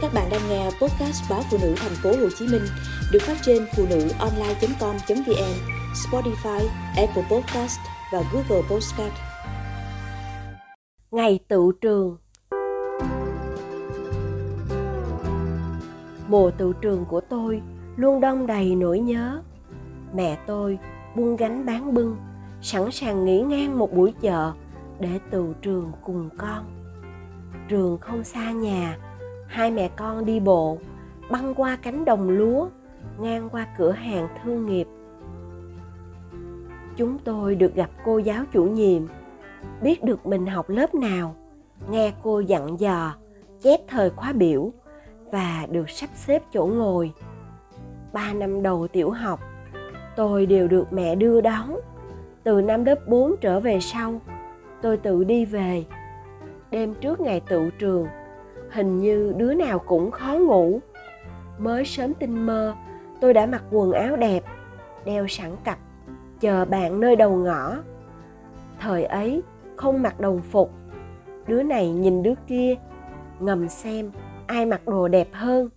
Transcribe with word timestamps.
Các 0.00 0.14
bạn 0.14 0.28
đang 0.30 0.40
nghe 0.48 0.64
podcast 0.64 1.30
báo 1.30 1.42
phụ 1.50 1.58
nữ 1.62 1.74
thành 1.76 1.92
phố 2.02 2.10
Hồ 2.10 2.28
Chí 2.38 2.46
Minh 2.46 2.62
được 3.12 3.18
phát 3.22 3.36
trên 3.42 3.66
phụ 3.76 3.86
nữ 3.90 4.08
online.com.vn, 4.18 5.54
Spotify, 5.94 6.66
Apple 6.96 7.22
Podcast 7.30 7.78
và 8.12 8.22
Google 8.32 8.68
Podcast. 8.70 9.12
Ngày 11.10 11.38
tự 11.48 11.72
trường 11.80 12.16
Mùa 16.28 16.50
tự 16.50 16.72
trường 16.80 17.04
của 17.04 17.20
tôi 17.20 17.62
luôn 17.96 18.20
đông 18.20 18.46
đầy 18.46 18.74
nỗi 18.74 18.98
nhớ. 18.98 19.42
Mẹ 20.14 20.38
tôi 20.46 20.78
buông 21.16 21.36
gánh 21.36 21.66
bán 21.66 21.94
bưng, 21.94 22.16
sẵn 22.62 22.90
sàng 22.90 23.24
nghỉ 23.24 23.40
ngang 23.40 23.78
một 23.78 23.92
buổi 23.92 24.12
chợ 24.20 24.52
để 25.00 25.18
tự 25.30 25.54
trường 25.62 25.92
cùng 26.04 26.28
con. 26.38 26.64
Trường 27.68 27.98
không 27.98 28.24
xa 28.24 28.50
nhà, 28.52 28.96
hai 29.48 29.70
mẹ 29.70 29.88
con 29.96 30.24
đi 30.24 30.40
bộ, 30.40 30.78
băng 31.30 31.54
qua 31.54 31.78
cánh 31.82 32.04
đồng 32.04 32.30
lúa, 32.30 32.68
ngang 33.18 33.48
qua 33.48 33.66
cửa 33.78 33.90
hàng 33.90 34.28
thương 34.42 34.66
nghiệp. 34.66 34.86
Chúng 36.96 37.18
tôi 37.18 37.54
được 37.54 37.74
gặp 37.74 37.90
cô 38.04 38.18
giáo 38.18 38.44
chủ 38.52 38.64
nhiệm, 38.64 39.02
biết 39.82 40.04
được 40.04 40.26
mình 40.26 40.46
học 40.46 40.68
lớp 40.68 40.94
nào, 40.94 41.34
nghe 41.90 42.12
cô 42.22 42.40
dặn 42.40 42.80
dò, 42.80 43.14
chép 43.62 43.80
thời 43.88 44.10
khóa 44.10 44.32
biểu 44.32 44.72
và 45.32 45.66
được 45.70 45.90
sắp 45.90 46.10
xếp 46.14 46.42
chỗ 46.52 46.66
ngồi. 46.66 47.12
Ba 48.12 48.32
năm 48.32 48.62
đầu 48.62 48.88
tiểu 48.88 49.10
học, 49.10 49.40
tôi 50.16 50.46
đều 50.46 50.68
được 50.68 50.92
mẹ 50.92 51.14
đưa 51.14 51.40
đón. 51.40 51.80
Từ 52.44 52.62
năm 52.62 52.84
lớp 52.84 53.08
4 53.08 53.36
trở 53.40 53.60
về 53.60 53.80
sau, 53.80 54.20
tôi 54.82 54.96
tự 54.96 55.24
đi 55.24 55.44
về. 55.44 55.84
Đêm 56.70 56.94
trước 56.94 57.20
ngày 57.20 57.40
tự 57.40 57.70
trường 57.78 58.06
hình 58.70 58.98
như 58.98 59.34
đứa 59.36 59.54
nào 59.54 59.78
cũng 59.78 60.10
khó 60.10 60.34
ngủ. 60.34 60.80
Mới 61.58 61.84
sớm 61.84 62.14
tinh 62.14 62.46
mơ, 62.46 62.74
tôi 63.20 63.34
đã 63.34 63.46
mặc 63.46 63.62
quần 63.70 63.92
áo 63.92 64.16
đẹp, 64.16 64.44
đeo 65.04 65.26
sẵn 65.28 65.56
cặp, 65.64 65.78
chờ 66.40 66.64
bạn 66.64 67.00
nơi 67.00 67.16
đầu 67.16 67.36
ngõ. 67.36 67.76
Thời 68.80 69.04
ấy, 69.04 69.42
không 69.76 70.02
mặc 70.02 70.20
đồng 70.20 70.42
phục. 70.42 70.70
Đứa 71.46 71.62
này 71.62 71.90
nhìn 71.90 72.22
đứa 72.22 72.34
kia, 72.46 72.74
ngầm 73.40 73.68
xem 73.68 74.10
ai 74.46 74.66
mặc 74.66 74.80
đồ 74.86 75.08
đẹp 75.08 75.28
hơn. 75.32 75.68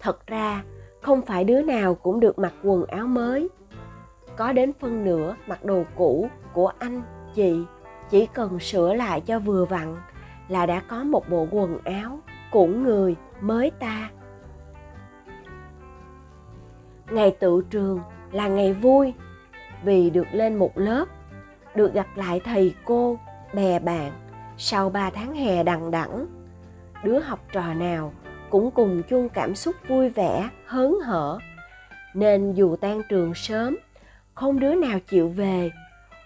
Thật 0.00 0.26
ra, 0.26 0.64
không 1.00 1.22
phải 1.22 1.44
đứa 1.44 1.62
nào 1.62 1.94
cũng 1.94 2.20
được 2.20 2.38
mặc 2.38 2.52
quần 2.62 2.86
áo 2.86 3.06
mới. 3.06 3.48
Có 4.36 4.52
đến 4.52 4.72
phân 4.80 5.04
nửa 5.04 5.34
mặc 5.46 5.64
đồ 5.64 5.84
cũ 5.96 6.28
của 6.52 6.72
anh, 6.78 7.02
chị, 7.34 7.56
chỉ 8.10 8.26
cần 8.26 8.58
sửa 8.58 8.94
lại 8.94 9.20
cho 9.20 9.38
vừa 9.38 9.64
vặn 9.64 9.96
là 10.48 10.66
đã 10.66 10.82
có 10.88 11.04
một 11.04 11.28
bộ 11.28 11.46
quần 11.50 11.78
áo 11.84 12.18
của 12.50 12.66
người 12.66 13.16
mới 13.40 13.70
ta. 13.70 14.10
Ngày 17.10 17.36
tự 17.40 17.64
trường 17.70 18.00
là 18.32 18.48
ngày 18.48 18.72
vui, 18.72 19.14
vì 19.84 20.10
được 20.10 20.26
lên 20.32 20.56
một 20.56 20.78
lớp, 20.78 21.04
được 21.74 21.94
gặp 21.94 22.06
lại 22.14 22.40
thầy 22.44 22.74
cô, 22.84 23.18
bè 23.54 23.78
bạn 23.78 24.12
sau 24.56 24.90
ba 24.90 25.10
tháng 25.10 25.34
hè 25.34 25.62
đằng 25.62 25.90
đẵng. 25.90 26.26
Đứa 27.04 27.18
học 27.18 27.40
trò 27.52 27.74
nào 27.74 28.12
cũng 28.50 28.70
cùng 28.70 29.02
chung 29.08 29.28
cảm 29.28 29.54
xúc 29.54 29.74
vui 29.88 30.08
vẻ, 30.08 30.48
hớn 30.66 30.94
hở. 31.04 31.38
Nên 32.14 32.52
dù 32.52 32.76
tan 32.76 33.02
trường 33.08 33.34
sớm, 33.34 33.76
không 34.34 34.60
đứa 34.60 34.74
nào 34.74 34.98
chịu 35.00 35.28
về. 35.28 35.70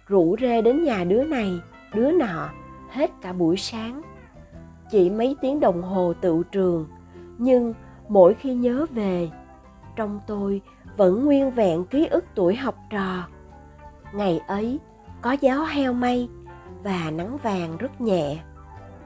Rủ 0.06 0.36
rê 0.40 0.62
đến 0.62 0.84
nhà 0.84 1.04
đứa 1.04 1.24
này, 1.24 1.60
đứa 1.94 2.10
nọ 2.10 2.48
hết 2.90 3.10
cả 3.22 3.32
buổi 3.32 3.56
sáng. 3.56 4.02
Chỉ 4.90 5.10
mấy 5.10 5.36
tiếng 5.40 5.60
đồng 5.60 5.82
hồ 5.82 6.12
tự 6.20 6.42
trường, 6.52 6.86
nhưng 7.38 7.74
mỗi 8.08 8.34
khi 8.34 8.54
nhớ 8.54 8.86
về, 8.90 9.30
trong 9.96 10.20
tôi 10.26 10.60
vẫn 10.96 11.24
nguyên 11.24 11.50
vẹn 11.50 11.84
ký 11.84 12.06
ức 12.06 12.24
tuổi 12.34 12.56
học 12.56 12.74
trò. 12.90 13.26
Ngày 14.12 14.40
ấy, 14.46 14.78
có 15.22 15.32
gió 15.32 15.64
heo 15.64 15.92
mây 15.92 16.28
và 16.82 17.10
nắng 17.10 17.38
vàng 17.42 17.76
rất 17.76 18.00
nhẹ. 18.00 18.38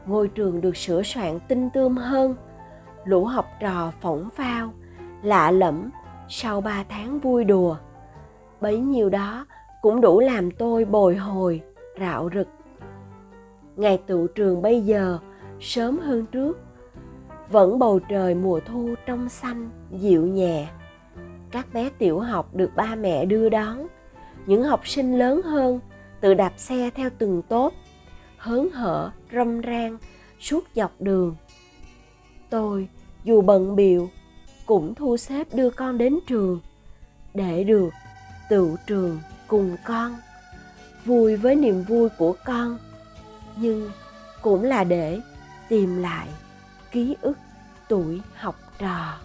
Ngôi 0.06 0.28
trường 0.28 0.60
được 0.60 0.76
sửa 0.76 1.03
soạn 1.03 1.38
tinh 1.48 1.71
tươm 1.71 1.97
hơn, 1.97 2.34
lũ 3.04 3.25
học 3.25 3.47
trò 3.60 3.92
phỏng 4.00 4.28
phao, 4.31 4.72
lạ 5.22 5.50
lẫm 5.50 5.91
sau 6.28 6.60
ba 6.60 6.84
tháng 6.88 7.21
vui 7.21 7.44
đùa. 7.44 7.76
Bấy 8.60 8.78
nhiêu 8.78 9.10
đó 9.10 9.47
cũng 9.82 10.00
đủ 10.00 10.21
làm 10.21 10.50
tôi 10.50 10.84
bồi 10.84 11.16
hồi, 11.16 11.62
rạo 12.00 12.31
rực 12.34 12.48
ngày 13.77 13.99
tụ 14.06 14.27
trường 14.27 14.62
bây 14.62 14.81
giờ, 14.81 15.19
sớm 15.60 15.99
hơn 15.99 16.27
trước. 16.33 16.59
Vẫn 17.50 17.78
bầu 17.78 18.00
trời 18.09 18.34
mùa 18.34 18.60
thu 18.60 18.94
trong 19.06 19.28
xanh, 19.28 19.71
dịu 19.91 20.27
nhẹ. 20.27 20.69
Các 21.50 21.66
bé 21.75 21.91
tiểu 21.99 22.21
học 22.21 22.55
được 22.55 22.71
ba 22.77 22.94
mẹ 22.94 23.25
đưa 23.25 23.49
đón. 23.49 23.87
Những 24.47 24.62
học 24.62 24.88
sinh 24.88 25.19
lớn 25.19 25.43
hơn 25.43 25.81
tự 26.21 26.34
đạp 26.34 26.53
xe 26.56 26.91
theo 26.94 27.10
từng 27.19 27.43
tốt 27.43 27.72
hớn 28.43 28.71
hở, 28.71 29.10
râm 29.33 29.60
ran, 29.60 29.99
suốt 30.41 30.65
dọc 30.75 30.93
đường. 31.00 31.37
Tôi, 32.50 32.89
dù 33.25 33.41
bận 33.41 33.77
biệu 33.77 34.10
cũng 34.66 34.94
thu 34.94 35.16
xếp 35.16 35.47
đưa 35.54 35.71
con 35.71 35.99
đến 35.99 36.19
trường, 36.27 36.60
để 37.34 37.65
được 37.65 37.91
tựu 38.50 38.77
trường 38.87 39.21
cùng 39.47 39.77
con. 39.87 40.16
Vui 41.04 41.37
với 41.37 41.54
niềm 41.54 41.83
vui 41.83 42.09
của 42.19 42.34
con 42.44 42.78
nhưng 43.57 43.91
cũng 44.43 44.65
là 44.65 44.85
để 44.85 45.21
tìm 45.69 46.03
lại 46.03 46.29
ký 46.91 47.17
ức 47.21 47.39
tuổi 47.89 48.21
học 48.35 48.57
trò. 48.79 49.19